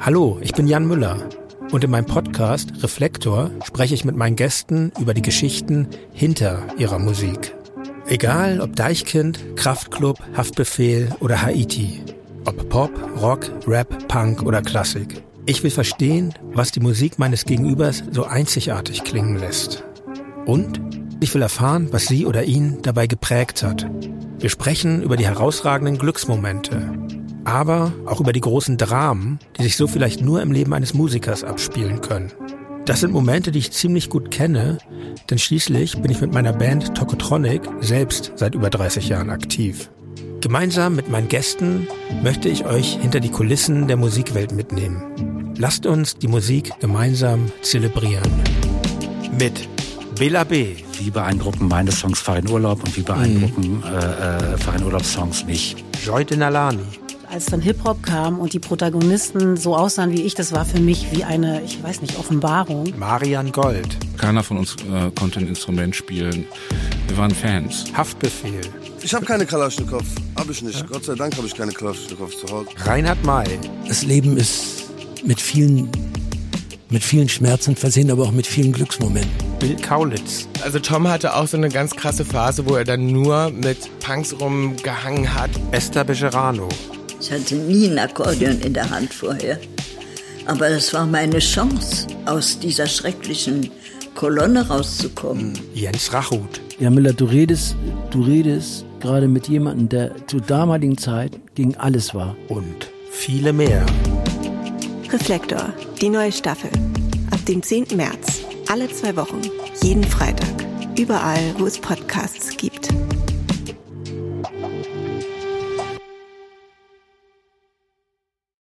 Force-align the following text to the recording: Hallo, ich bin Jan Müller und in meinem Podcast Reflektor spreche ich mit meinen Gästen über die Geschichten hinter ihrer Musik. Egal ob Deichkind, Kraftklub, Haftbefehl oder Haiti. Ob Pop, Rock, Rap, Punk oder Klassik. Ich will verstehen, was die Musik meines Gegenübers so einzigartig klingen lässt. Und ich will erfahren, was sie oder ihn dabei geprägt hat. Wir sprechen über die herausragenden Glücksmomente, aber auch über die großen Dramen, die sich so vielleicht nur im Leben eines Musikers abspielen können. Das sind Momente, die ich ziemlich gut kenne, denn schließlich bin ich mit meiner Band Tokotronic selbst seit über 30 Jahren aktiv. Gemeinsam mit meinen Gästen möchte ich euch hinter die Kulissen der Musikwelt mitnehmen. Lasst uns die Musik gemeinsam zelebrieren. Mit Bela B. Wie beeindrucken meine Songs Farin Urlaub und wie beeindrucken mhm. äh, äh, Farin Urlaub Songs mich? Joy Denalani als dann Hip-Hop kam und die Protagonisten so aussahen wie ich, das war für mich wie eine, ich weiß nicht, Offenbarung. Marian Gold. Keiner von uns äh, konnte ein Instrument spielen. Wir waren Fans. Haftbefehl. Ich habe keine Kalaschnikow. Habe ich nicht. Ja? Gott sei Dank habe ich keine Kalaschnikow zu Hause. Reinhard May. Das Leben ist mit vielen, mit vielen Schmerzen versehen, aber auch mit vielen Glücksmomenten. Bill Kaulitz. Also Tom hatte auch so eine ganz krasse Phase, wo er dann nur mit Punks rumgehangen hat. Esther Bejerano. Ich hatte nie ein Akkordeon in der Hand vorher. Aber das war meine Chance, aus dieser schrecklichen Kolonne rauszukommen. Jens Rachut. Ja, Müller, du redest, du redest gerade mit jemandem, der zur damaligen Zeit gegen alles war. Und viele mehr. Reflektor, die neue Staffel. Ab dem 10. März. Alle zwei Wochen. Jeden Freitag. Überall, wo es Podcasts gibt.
Hallo, 0.00 0.38
ich 0.40 0.52
bin 0.52 0.68
Jan 0.68 0.86
Müller 0.86 1.28
und 1.72 1.82
in 1.82 1.90
meinem 1.90 2.06
Podcast 2.06 2.70
Reflektor 2.82 3.50
spreche 3.64 3.94
ich 3.94 4.04
mit 4.04 4.16
meinen 4.16 4.36
Gästen 4.36 4.92
über 5.00 5.12
die 5.12 5.22
Geschichten 5.22 5.88
hinter 6.12 6.62
ihrer 6.78 7.00
Musik. 7.00 7.54
Egal 8.06 8.60
ob 8.60 8.76
Deichkind, 8.76 9.56
Kraftklub, 9.56 10.18
Haftbefehl 10.36 11.10
oder 11.20 11.42
Haiti. 11.42 12.00
Ob 12.44 12.68
Pop, 12.68 12.90
Rock, 13.20 13.50
Rap, 13.66 14.06
Punk 14.08 14.44
oder 14.44 14.62
Klassik. 14.62 15.22
Ich 15.46 15.64
will 15.64 15.72
verstehen, 15.72 16.32
was 16.52 16.70
die 16.70 16.80
Musik 16.80 17.18
meines 17.18 17.44
Gegenübers 17.44 18.04
so 18.12 18.24
einzigartig 18.24 19.02
klingen 19.02 19.36
lässt. 19.36 19.82
Und 20.46 20.80
ich 21.20 21.34
will 21.34 21.42
erfahren, 21.42 21.88
was 21.90 22.06
sie 22.06 22.24
oder 22.24 22.44
ihn 22.44 22.78
dabei 22.82 23.08
geprägt 23.08 23.64
hat. 23.64 23.90
Wir 24.38 24.48
sprechen 24.48 25.02
über 25.02 25.16
die 25.16 25.26
herausragenden 25.26 25.98
Glücksmomente, 25.98 26.92
aber 27.48 27.92
auch 28.04 28.20
über 28.20 28.32
die 28.32 28.40
großen 28.40 28.76
Dramen, 28.76 29.38
die 29.58 29.62
sich 29.62 29.76
so 29.76 29.86
vielleicht 29.86 30.20
nur 30.20 30.42
im 30.42 30.52
Leben 30.52 30.74
eines 30.74 30.92
Musikers 30.92 31.44
abspielen 31.44 32.02
können. 32.02 32.30
Das 32.84 33.00
sind 33.00 33.12
Momente, 33.12 33.50
die 33.50 33.58
ich 33.58 33.72
ziemlich 33.72 34.10
gut 34.10 34.30
kenne, 34.30 34.78
denn 35.30 35.38
schließlich 35.38 36.00
bin 36.00 36.10
ich 36.10 36.20
mit 36.20 36.32
meiner 36.32 36.52
Band 36.52 36.94
Tokotronic 36.94 37.62
selbst 37.80 38.32
seit 38.36 38.54
über 38.54 38.70
30 38.70 39.08
Jahren 39.08 39.30
aktiv. 39.30 39.90
Gemeinsam 40.40 40.94
mit 40.94 41.10
meinen 41.10 41.28
Gästen 41.28 41.88
möchte 42.22 42.48
ich 42.48 42.64
euch 42.64 42.98
hinter 43.00 43.20
die 43.20 43.30
Kulissen 43.30 43.88
der 43.88 43.96
Musikwelt 43.96 44.52
mitnehmen. 44.52 45.54
Lasst 45.58 45.86
uns 45.86 46.16
die 46.16 46.28
Musik 46.28 46.70
gemeinsam 46.80 47.50
zelebrieren. 47.62 48.30
Mit 49.38 49.68
Bela 50.18 50.44
B. 50.44 50.76
Wie 50.98 51.10
beeindrucken 51.10 51.68
meine 51.68 51.92
Songs 51.92 52.20
Farin 52.20 52.48
Urlaub 52.48 52.82
und 52.84 52.96
wie 52.96 53.02
beeindrucken 53.02 53.78
mhm. 53.78 53.84
äh, 53.84 54.54
äh, 54.54 54.58
Farin 54.58 54.84
Urlaub 54.84 55.04
Songs 55.04 55.44
mich? 55.44 55.76
Joy 56.04 56.24
Denalani 56.24 57.07
als 57.30 57.46
dann 57.46 57.60
Hip-Hop 57.60 58.02
kam 58.02 58.38
und 58.38 58.52
die 58.52 58.58
Protagonisten 58.58 59.56
so 59.56 59.76
aussahen 59.76 60.12
wie 60.12 60.22
ich, 60.22 60.34
das 60.34 60.52
war 60.52 60.64
für 60.64 60.80
mich 60.80 61.06
wie 61.12 61.24
eine, 61.24 61.62
ich 61.62 61.82
weiß 61.82 62.00
nicht, 62.00 62.18
Offenbarung. 62.18 62.92
Marian 62.98 63.52
Gold. 63.52 63.96
Keiner 64.16 64.42
von 64.42 64.58
uns 64.58 64.76
äh, 64.92 65.10
konnte 65.18 65.40
ein 65.40 65.48
Instrument 65.48 65.94
spielen. 65.94 66.46
Wir 67.06 67.16
waren 67.16 67.30
Fans. 67.30 67.84
Haftbefehl. 67.94 68.60
Ich 69.02 69.14
habe 69.14 69.24
keine 69.24 69.46
Kalaschnikow. 69.46 70.02
Habe 70.36 70.52
ich 70.52 70.62
nicht. 70.62 70.80
Ja? 70.80 70.86
Gott 70.86 71.04
sei 71.04 71.14
Dank 71.14 71.36
habe 71.36 71.46
ich 71.46 71.54
keine 71.54 71.72
Kalaschnikow 71.72 72.34
zu 72.36 72.48
Hause. 72.52 72.68
Reinhard 72.84 73.22
May. 73.24 73.58
Das 73.86 74.02
Leben 74.04 74.36
ist 74.36 74.90
mit 75.24 75.40
vielen, 75.40 75.90
mit 76.90 77.02
vielen 77.02 77.28
Schmerzen 77.28 77.76
versehen, 77.76 78.10
aber 78.10 78.24
auch 78.24 78.32
mit 78.32 78.46
vielen 78.46 78.72
Glücksmomenten. 78.72 79.30
Bill 79.58 79.76
Kaulitz. 79.76 80.48
Also 80.62 80.78
Tom 80.78 81.08
hatte 81.08 81.34
auch 81.34 81.46
so 81.46 81.56
eine 81.56 81.68
ganz 81.68 81.94
krasse 81.94 82.24
Phase, 82.24 82.68
wo 82.68 82.76
er 82.76 82.84
dann 82.84 83.06
nur 83.06 83.50
mit 83.50 83.78
Punks 84.00 84.34
rumgehangen 84.40 85.34
hat. 85.34 85.50
Esther 85.72 86.04
Bejerano. 86.04 86.68
Ich 87.28 87.34
hatte 87.34 87.56
nie 87.56 87.86
ein 87.86 87.98
Akkordeon 87.98 88.58
in 88.62 88.72
der 88.72 88.88
Hand 88.88 89.12
vorher. 89.12 89.58
Aber 90.46 90.70
das 90.70 90.94
war 90.94 91.04
meine 91.04 91.40
Chance, 91.40 92.06
aus 92.24 92.58
dieser 92.58 92.86
schrecklichen 92.86 93.70
Kolonne 94.14 94.66
rauszukommen. 94.66 95.52
Jens 95.74 96.10
Rachut. 96.14 96.62
Ja, 96.80 96.88
Müller, 96.88 97.12
du 97.12 97.26
redest, 97.26 97.76
du 98.10 98.22
redest 98.22 98.86
gerade 99.00 99.28
mit 99.28 99.46
jemandem, 99.46 99.90
der 99.90 100.26
zur 100.26 100.40
damaligen 100.40 100.96
Zeit 100.96 101.38
gegen 101.54 101.76
alles 101.76 102.14
war. 102.14 102.34
Und 102.48 102.88
viele 103.10 103.52
mehr. 103.52 103.84
Reflektor, 105.12 105.74
die 106.00 106.08
neue 106.08 106.32
Staffel. 106.32 106.70
Ab 107.30 107.44
dem 107.44 107.62
10. 107.62 107.88
März. 107.94 108.40
Alle 108.72 108.88
zwei 108.88 109.14
Wochen. 109.16 109.42
Jeden 109.82 110.04
Freitag. 110.04 110.64
Überall, 110.98 111.54
wo 111.58 111.66
es 111.66 111.78
Podcasts 111.78 112.56
gibt. 112.56 112.77